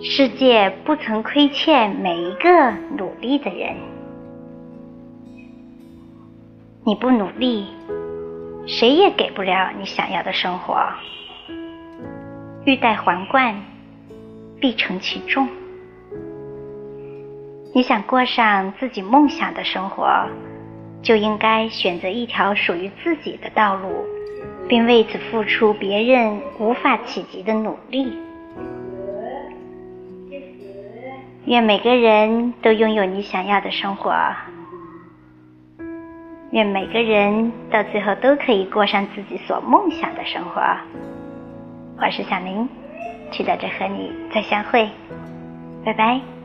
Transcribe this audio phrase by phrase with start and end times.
[0.00, 3.74] 世界不曾亏欠每一个努力的人。
[6.84, 7.66] 你不努力，
[8.64, 10.78] 谁也给不了你想要的生活。
[12.64, 13.60] 欲戴皇冠，
[14.60, 15.48] 必承其重。
[17.74, 20.08] 你想过上自己梦想的生活，
[21.02, 24.04] 就应该选择一条属于自己的道路，
[24.68, 28.16] 并为此付出别人无法企及的努力。
[31.48, 34.12] 愿每个人都拥有你想要的生活。
[36.50, 40.60] 愿每个人到最后都可以过上自己所梦想的生活。
[41.96, 42.68] 我是小明，
[43.30, 44.90] 期待着和你再相会，
[45.86, 46.37] 拜拜。